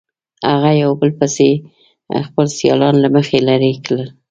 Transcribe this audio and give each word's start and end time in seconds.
هغه 0.51 0.71
یو 0.81 0.91
په 0.93 0.97
بل 0.99 1.11
پسې 1.19 1.49
خپل 2.27 2.45
سیالان 2.57 2.95
له 3.03 3.09
مخې 3.15 3.37
لرې 3.47 3.73
کړل. 3.85 4.07